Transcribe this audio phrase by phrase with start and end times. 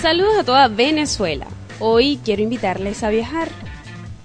[0.00, 1.46] Saludos a toda Venezuela.
[1.78, 3.48] Hoy quiero invitarles a viajar.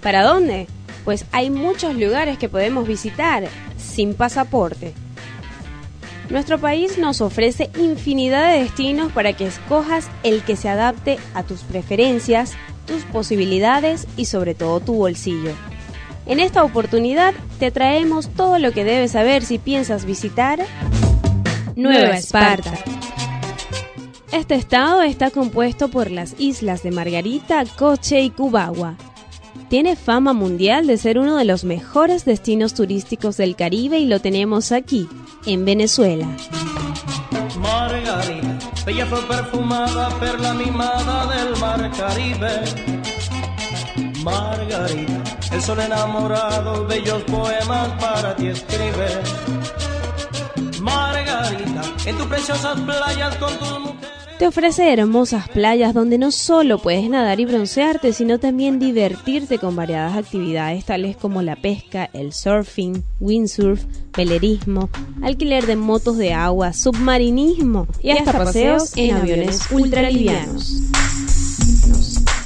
[0.00, 0.68] ¿Para dónde?
[1.04, 3.44] Pues hay muchos lugares que podemos visitar
[3.76, 4.94] sin pasaporte.
[6.30, 11.42] Nuestro país nos ofrece infinidad de destinos para que escojas el que se adapte a
[11.42, 12.54] tus preferencias,
[12.86, 15.52] tus posibilidades y sobre todo tu bolsillo.
[16.24, 20.58] En esta oportunidad te traemos todo lo que debes saber si piensas visitar
[21.76, 22.72] Nueva Esparta.
[24.32, 28.96] Este estado está compuesto por las islas de Margarita, Coche y Cubagua.
[29.68, 34.20] Tiene fama mundial de ser uno de los mejores destinos turísticos del Caribe y lo
[34.20, 35.08] tenemos aquí,
[35.46, 36.26] en Venezuela.
[37.60, 42.62] Margarita, bella flor perfumada, perla mimada del mar Caribe.
[44.24, 49.08] Margarita, el sol enamorado, bellos poemas para ti escribe.
[50.80, 54.05] Margarita, en tus preciosas playas con tus mujeres.
[54.38, 59.74] Te ofrece hermosas playas donde no solo puedes nadar y broncearte, sino también divertirte con
[59.74, 64.90] variadas actividades tales como la pesca, el surfing, windsurf, velerismo,
[65.22, 70.82] alquiler de motos de agua, submarinismo y hasta paseos en aviones ultralivianos.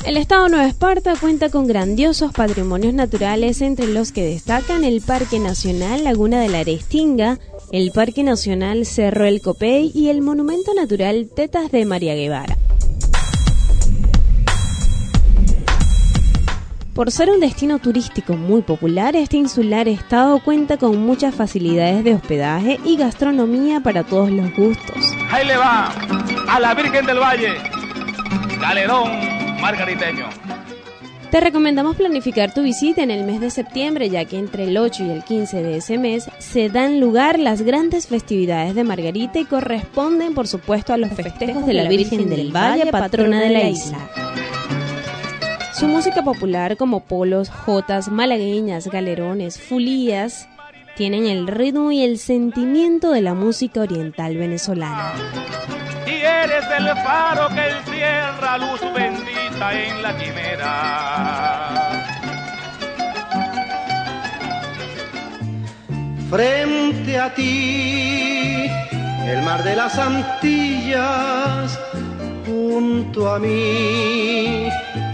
[0.04, 5.40] El estado Nueva Esparta cuenta con grandiosos patrimonios naturales entre los que destacan el Parque
[5.40, 7.38] Nacional Laguna de la Arestinga,
[7.72, 12.56] el Parque Nacional Cerro El Copey y el Monumento Natural Tetas de María Guevara.
[16.94, 22.14] Por ser un destino turístico muy popular, este insular estado cuenta con muchas facilidades de
[22.14, 24.96] hospedaje y gastronomía para todos los gustos.
[25.30, 25.94] Ahí le va
[26.48, 27.54] a la Virgen del Valle,
[28.60, 29.10] galerón
[29.60, 30.28] margariteño.
[31.30, 35.04] Te recomendamos planificar tu visita en el mes de septiembre, ya que entre el 8
[35.04, 39.44] y el 15 de ese mes se dan lugar las grandes festividades de Margarita y
[39.44, 44.10] corresponden, por supuesto, a los festejos de la Virgen del Valle, patrona de la isla.
[45.72, 50.48] Su música popular como polos, jotas, malagueñas, galerones, fulías,
[51.00, 55.14] tienen el ritmo y el sentimiento de la música oriental venezolana.
[56.06, 60.68] Y eres el faro que encierra luz bendita en la quimera.
[66.28, 68.66] Frente a ti,
[69.26, 71.80] el mar de las Antillas,
[72.44, 74.68] junto a mí,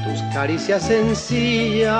[0.04, 1.97] tus caricias sencillas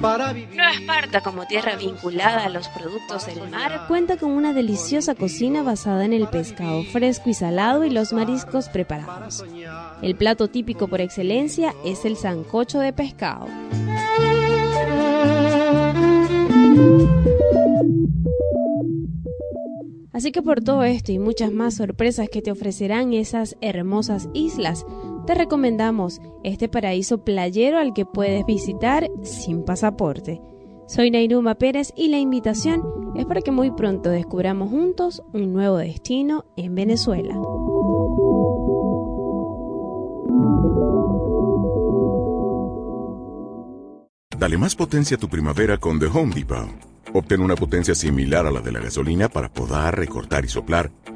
[0.00, 0.56] para vivir.
[0.56, 5.62] Nueva Esparta, como tierra vinculada a los productos del mar, cuenta con una deliciosa cocina
[5.62, 9.44] basada en el pescado fresco y salado y los mariscos preparados.
[10.02, 13.46] El plato típico por excelencia es el sancocho de pescado.
[20.12, 24.84] Así que por todo esto y muchas más sorpresas que te ofrecerán esas hermosas islas,
[25.26, 30.40] te recomendamos este paraíso playero al que puedes visitar sin pasaporte.
[30.86, 32.82] Soy Nairuma Pérez y la invitación
[33.14, 37.34] es para que muy pronto descubramos juntos un nuevo destino en Venezuela.
[44.36, 46.66] Dale más potencia a tu primavera con The Home Depot.
[47.12, 50.90] Obtén una potencia similar a la de la gasolina para podar, recortar y soplar